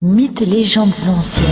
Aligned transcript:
Mythes 0.00 0.42
et 0.42 0.46
légendes 0.46 0.92
anciennes. 1.08 1.44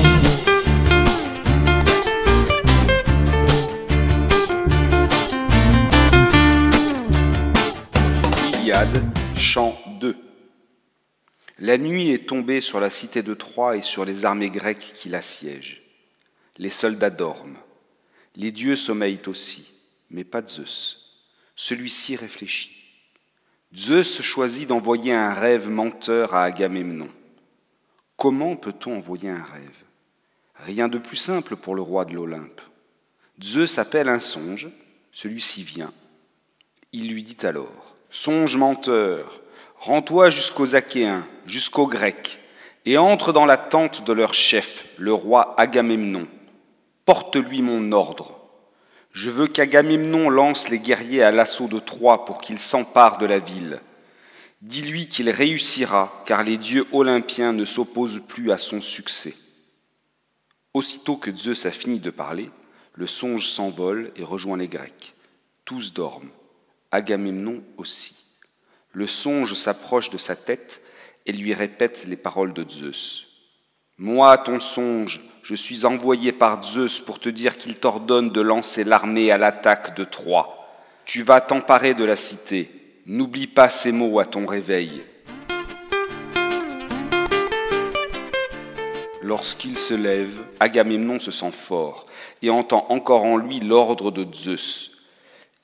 Iliade, 8.54 9.02
chant 9.36 9.76
2 9.98 10.16
La 11.58 11.76
nuit 11.76 12.10
est 12.10 12.28
tombée 12.28 12.60
sur 12.60 12.78
la 12.78 12.88
cité 12.88 13.24
de 13.24 13.34
Troie 13.34 13.76
et 13.76 13.82
sur 13.82 14.04
les 14.04 14.24
armées 14.24 14.50
grecques 14.50 14.92
qui 14.94 15.08
l'assiègent. 15.08 15.82
Les 16.58 16.70
soldats 16.70 17.10
dorment. 17.10 17.58
Les 18.36 18.52
dieux 18.52 18.76
sommeillent 18.76 19.22
aussi, 19.26 19.72
mais 20.08 20.22
pas 20.22 20.46
Zeus. 20.46 21.24
Celui-ci 21.56 22.14
réfléchit. 22.14 22.76
Zeus 23.74 24.22
choisit 24.22 24.68
d'envoyer 24.68 25.12
un 25.14 25.34
rêve 25.34 25.68
menteur 25.68 26.36
à 26.36 26.44
Agamemnon. 26.44 27.08
Comment 28.16 28.56
peut-on 28.56 28.96
envoyer 28.96 29.28
un 29.28 29.42
rêve? 29.42 29.84
Rien 30.54 30.88
de 30.88 30.96
plus 30.96 31.18
simple 31.18 31.54
pour 31.54 31.74
le 31.74 31.82
roi 31.82 32.06
de 32.06 32.14
l'Olympe. 32.14 32.62
Zeus 33.42 33.78
appelle 33.78 34.08
un 34.08 34.20
songe, 34.20 34.68
celui-ci 35.12 35.62
vient. 35.62 35.92
Il 36.92 37.10
lui 37.10 37.22
dit 37.22 37.36
alors, 37.46 37.94
Songe 38.08 38.56
menteur, 38.56 39.42
rends-toi 39.76 40.30
jusqu'aux 40.30 40.74
Achéens, 40.74 41.26
jusqu'aux 41.44 41.86
Grecs, 41.86 42.38
et 42.86 42.96
entre 42.96 43.34
dans 43.34 43.44
la 43.44 43.58
tente 43.58 44.06
de 44.06 44.14
leur 44.14 44.32
chef, 44.32 44.86
le 44.96 45.12
roi 45.12 45.54
Agamemnon. 45.60 46.26
Porte-lui 47.04 47.60
mon 47.60 47.92
ordre. 47.92 48.34
Je 49.12 49.28
veux 49.28 49.46
qu'Agamemnon 49.46 50.30
lance 50.30 50.70
les 50.70 50.78
guerriers 50.78 51.22
à 51.22 51.32
l'assaut 51.32 51.68
de 51.68 51.80
Troie 51.80 52.24
pour 52.24 52.40
qu'ils 52.40 52.60
s'emparent 52.60 53.18
de 53.18 53.26
la 53.26 53.40
ville. 53.40 53.80
Dis-lui 54.66 55.06
qu'il 55.06 55.30
réussira, 55.30 56.24
car 56.26 56.42
les 56.42 56.56
dieux 56.56 56.88
olympiens 56.90 57.52
ne 57.52 57.64
s'opposent 57.64 58.20
plus 58.26 58.50
à 58.50 58.58
son 58.58 58.80
succès. 58.80 59.36
Aussitôt 60.74 61.14
que 61.14 61.34
Zeus 61.34 61.66
a 61.66 61.70
fini 61.70 62.00
de 62.00 62.10
parler, 62.10 62.50
le 62.94 63.06
songe 63.06 63.46
s'envole 63.48 64.10
et 64.16 64.24
rejoint 64.24 64.56
les 64.56 64.66
Grecs. 64.66 65.14
Tous 65.64 65.94
dorment, 65.94 66.32
Agamemnon 66.90 67.62
aussi. 67.76 68.16
Le 68.90 69.06
songe 69.06 69.54
s'approche 69.54 70.10
de 70.10 70.18
sa 70.18 70.34
tête 70.34 70.82
et 71.26 71.32
lui 71.32 71.54
répète 71.54 72.04
les 72.08 72.16
paroles 72.16 72.52
de 72.52 72.68
Zeus. 72.68 73.28
Moi, 73.98 74.36
ton 74.36 74.58
songe, 74.58 75.20
je 75.44 75.54
suis 75.54 75.84
envoyé 75.84 76.32
par 76.32 76.60
Zeus 76.64 76.98
pour 76.98 77.20
te 77.20 77.28
dire 77.28 77.56
qu'il 77.56 77.78
t'ordonne 77.78 78.30
de 78.30 78.40
lancer 78.40 78.82
l'armée 78.82 79.30
à 79.30 79.38
l'attaque 79.38 79.96
de 79.96 80.02
Troie. 80.02 80.68
Tu 81.04 81.22
vas 81.22 81.40
t'emparer 81.40 81.94
de 81.94 82.02
la 82.02 82.16
cité, 82.16 82.75
N'oublie 83.08 83.46
pas 83.46 83.68
ces 83.68 83.92
mots 83.92 84.18
à 84.18 84.24
ton 84.24 84.46
réveil. 84.46 84.90
Lorsqu'il 89.22 89.78
se 89.78 89.94
lève, 89.94 90.42
Agamemnon 90.58 91.20
se 91.20 91.30
sent 91.30 91.52
fort 91.52 92.06
et 92.42 92.50
entend 92.50 92.84
encore 92.88 93.22
en 93.22 93.36
lui 93.36 93.60
l'ordre 93.60 94.10
de 94.10 94.26
Zeus. 94.34 95.02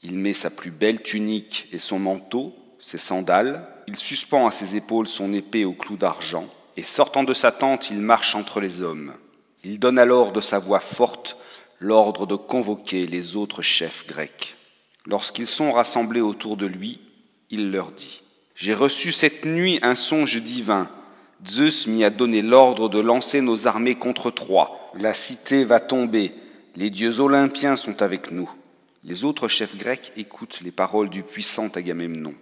Il 0.04 0.18
met 0.18 0.34
sa 0.34 0.50
plus 0.50 0.70
belle 0.70 1.02
tunique 1.02 1.66
et 1.72 1.78
son 1.78 1.98
manteau, 1.98 2.54
ses 2.78 2.98
sandales, 2.98 3.66
il 3.88 3.96
suspend 3.96 4.46
à 4.46 4.52
ses 4.52 4.76
épaules 4.76 5.08
son 5.08 5.32
épée 5.32 5.64
au 5.64 5.72
clou 5.72 5.96
d'argent, 5.96 6.46
et 6.76 6.84
sortant 6.84 7.24
de 7.24 7.34
sa 7.34 7.50
tente, 7.50 7.90
il 7.90 7.98
marche 7.98 8.36
entre 8.36 8.60
les 8.60 8.82
hommes. 8.82 9.14
Il 9.64 9.80
donne 9.80 9.98
alors 9.98 10.30
de 10.30 10.40
sa 10.40 10.60
voix 10.60 10.78
forte 10.78 11.36
l'ordre 11.80 12.24
de 12.24 12.36
convoquer 12.36 13.08
les 13.08 13.34
autres 13.34 13.62
chefs 13.62 14.06
grecs. 14.06 14.54
Lorsqu'ils 15.06 15.48
sont 15.48 15.72
rassemblés 15.72 16.20
autour 16.20 16.56
de 16.56 16.66
lui, 16.66 17.00
il 17.52 17.70
leur 17.70 17.92
dit, 17.92 18.22
J'ai 18.56 18.74
reçu 18.74 19.12
cette 19.12 19.44
nuit 19.44 19.78
un 19.82 19.94
songe 19.94 20.42
divin. 20.42 20.88
Zeus 21.46 21.86
m'y 21.86 22.02
a 22.02 22.10
donné 22.10 22.40
l'ordre 22.40 22.88
de 22.88 22.98
lancer 22.98 23.40
nos 23.40 23.68
armées 23.68 23.94
contre 23.94 24.30
Troie. 24.30 24.90
La 24.98 25.14
cité 25.14 25.64
va 25.64 25.78
tomber. 25.78 26.32
Les 26.76 26.90
dieux 26.90 27.20
olympiens 27.20 27.76
sont 27.76 28.02
avec 28.02 28.30
nous. 28.32 28.50
Les 29.04 29.24
autres 29.24 29.48
chefs 29.48 29.76
grecs 29.76 30.12
écoutent 30.16 30.60
les 30.62 30.70
paroles 30.70 31.10
du 31.10 31.22
puissant 31.22 31.68
Agamemnon. 31.68 32.34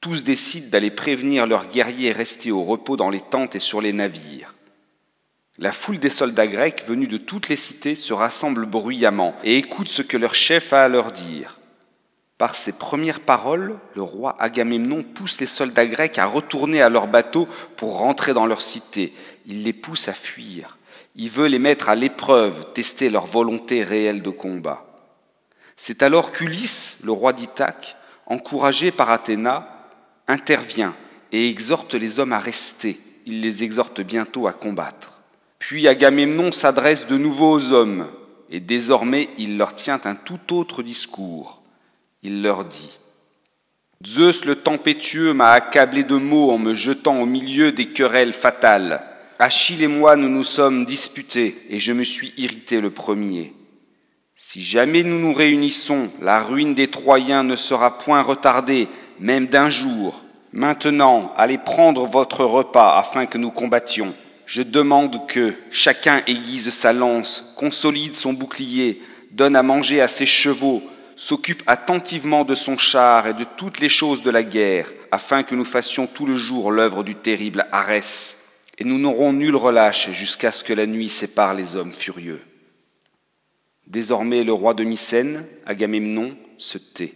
Tous 0.00 0.24
décident 0.24 0.68
d'aller 0.70 0.90
prévenir 0.90 1.46
leurs 1.46 1.68
guerriers 1.68 2.12
restés 2.12 2.50
au 2.50 2.64
repos 2.64 2.96
dans 2.96 3.10
les 3.10 3.20
tentes 3.20 3.54
et 3.54 3.60
sur 3.60 3.80
les 3.80 3.92
navires. 3.92 4.54
La 5.58 5.72
foule 5.72 6.00
des 6.00 6.10
soldats 6.10 6.48
grecs 6.48 6.82
venus 6.86 7.08
de 7.08 7.18
toutes 7.18 7.48
les 7.48 7.56
cités 7.56 7.94
se 7.94 8.12
rassemble 8.12 8.66
bruyamment 8.66 9.34
et 9.44 9.56
écoute 9.56 9.88
ce 9.88 10.02
que 10.02 10.16
leur 10.16 10.34
chef 10.34 10.72
a 10.72 10.84
à 10.84 10.88
leur 10.88 11.12
dire. 11.12 11.58
Par 12.42 12.56
ses 12.56 12.72
premières 12.72 13.20
paroles, 13.20 13.78
le 13.94 14.02
roi 14.02 14.34
Agamemnon 14.40 15.04
pousse 15.04 15.40
les 15.40 15.46
soldats 15.46 15.86
grecs 15.86 16.18
à 16.18 16.26
retourner 16.26 16.82
à 16.82 16.88
leur 16.88 17.06
bateau 17.06 17.46
pour 17.76 17.98
rentrer 17.98 18.34
dans 18.34 18.46
leur 18.46 18.62
cité. 18.62 19.12
Il 19.46 19.62
les 19.62 19.72
pousse 19.72 20.08
à 20.08 20.12
fuir. 20.12 20.76
Il 21.14 21.30
veut 21.30 21.46
les 21.46 21.60
mettre 21.60 21.88
à 21.88 21.94
l'épreuve, 21.94 22.72
tester 22.72 23.10
leur 23.10 23.26
volonté 23.26 23.84
réelle 23.84 24.22
de 24.22 24.30
combat. 24.30 24.84
C'est 25.76 26.02
alors 26.02 26.32
qu'Ulysse, 26.32 26.98
le 27.04 27.12
roi 27.12 27.32
d'Ithaque, 27.32 27.96
encouragé 28.26 28.90
par 28.90 29.10
Athéna, 29.10 29.88
intervient 30.26 30.94
et 31.30 31.48
exhorte 31.48 31.94
les 31.94 32.18
hommes 32.18 32.32
à 32.32 32.40
rester. 32.40 32.98
Il 33.24 33.40
les 33.40 33.62
exhorte 33.62 34.00
bientôt 34.00 34.48
à 34.48 34.52
combattre. 34.52 35.20
Puis 35.60 35.86
Agamemnon 35.86 36.50
s'adresse 36.50 37.06
de 37.06 37.18
nouveau 37.18 37.52
aux 37.52 37.70
hommes, 37.70 38.08
et 38.50 38.58
désormais 38.58 39.28
il 39.38 39.58
leur 39.58 39.74
tient 39.74 40.00
un 40.06 40.16
tout 40.16 40.52
autre 40.52 40.82
discours 40.82 41.61
il 42.22 42.42
leur 42.42 42.64
dit, 42.64 42.90
Zeus 44.04 44.44
le 44.44 44.56
tempétueux 44.56 45.32
m'a 45.32 45.50
accablé 45.50 46.02
de 46.02 46.16
mots 46.16 46.50
en 46.50 46.58
me 46.58 46.74
jetant 46.74 47.20
au 47.20 47.26
milieu 47.26 47.72
des 47.72 47.86
querelles 47.86 48.32
fatales. 48.32 49.04
Achille 49.38 49.82
et 49.82 49.88
moi 49.88 50.16
nous 50.16 50.28
nous 50.28 50.44
sommes 50.44 50.84
disputés 50.84 51.56
et 51.70 51.78
je 51.78 51.92
me 51.92 52.02
suis 52.02 52.32
irrité 52.36 52.80
le 52.80 52.90
premier. 52.90 53.52
Si 54.34 54.60
jamais 54.60 55.04
nous 55.04 55.20
nous 55.20 55.32
réunissons, 55.32 56.10
la 56.20 56.40
ruine 56.40 56.74
des 56.74 56.88
Troyens 56.88 57.44
ne 57.44 57.54
sera 57.54 57.98
point 57.98 58.22
retardée, 58.22 58.88
même 59.20 59.46
d'un 59.46 59.68
jour. 59.68 60.24
Maintenant, 60.52 61.32
allez 61.36 61.58
prendre 61.58 62.06
votre 62.06 62.44
repas 62.44 62.98
afin 62.98 63.26
que 63.26 63.38
nous 63.38 63.50
combattions. 63.52 64.12
Je 64.46 64.62
demande 64.62 65.26
que 65.28 65.54
chacun 65.70 66.22
aiguise 66.26 66.70
sa 66.70 66.92
lance, 66.92 67.54
consolide 67.56 68.16
son 68.16 68.32
bouclier, 68.32 69.00
donne 69.30 69.54
à 69.54 69.62
manger 69.62 70.00
à 70.00 70.08
ses 70.08 70.26
chevaux, 70.26 70.82
s'occupe 71.22 71.62
attentivement 71.68 72.44
de 72.44 72.56
son 72.56 72.76
char 72.76 73.28
et 73.28 73.34
de 73.34 73.44
toutes 73.44 73.78
les 73.78 73.88
choses 73.88 74.24
de 74.24 74.30
la 74.30 74.42
guerre, 74.42 74.92
afin 75.12 75.44
que 75.44 75.54
nous 75.54 75.64
fassions 75.64 76.08
tout 76.08 76.26
le 76.26 76.34
jour 76.34 76.72
l'œuvre 76.72 77.04
du 77.04 77.14
terrible 77.14 77.64
Arès, 77.70 78.64
et 78.78 78.82
nous 78.82 78.98
n'aurons 78.98 79.32
nul 79.32 79.54
relâche 79.54 80.10
jusqu'à 80.10 80.50
ce 80.50 80.64
que 80.64 80.72
la 80.72 80.84
nuit 80.84 81.08
sépare 81.08 81.54
les 81.54 81.76
hommes 81.76 81.92
furieux. 81.92 82.42
Désormais 83.86 84.42
le 84.42 84.52
roi 84.52 84.74
de 84.74 84.82
Mycène, 84.82 85.46
Agamemnon, 85.64 86.36
se 86.58 86.78
tait. 86.78 87.14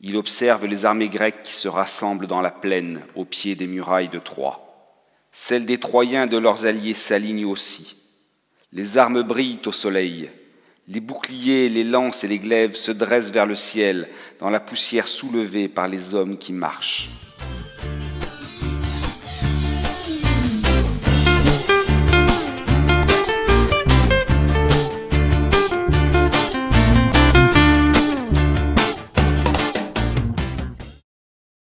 Il 0.00 0.16
observe 0.16 0.64
les 0.64 0.86
armées 0.86 1.08
grecques 1.08 1.42
qui 1.42 1.52
se 1.52 1.68
rassemblent 1.68 2.28
dans 2.28 2.40
la 2.40 2.50
plaine, 2.50 3.04
au 3.14 3.26
pied 3.26 3.54
des 3.54 3.66
murailles 3.66 4.08
de 4.08 4.18
Troie. 4.18 4.96
Celles 5.32 5.66
des 5.66 5.78
Troyens 5.78 6.24
et 6.24 6.30
de 6.30 6.38
leurs 6.38 6.64
alliés 6.64 6.94
s'alignent 6.94 7.44
aussi. 7.44 7.94
Les 8.72 8.96
armes 8.96 9.22
brillent 9.22 9.60
au 9.66 9.72
soleil, 9.72 10.30
les 10.88 11.00
boucliers, 11.00 11.68
les 11.68 11.84
lances 11.84 12.24
et 12.24 12.28
les 12.28 12.38
glaives 12.38 12.74
se 12.74 12.90
dressent 12.90 13.30
vers 13.30 13.46
le 13.46 13.54
ciel 13.54 14.08
dans 14.40 14.48
la 14.48 14.60
poussière 14.60 15.06
soulevée 15.06 15.68
par 15.68 15.86
les 15.86 16.14
hommes 16.14 16.38
qui 16.38 16.52
marchent. 16.52 17.10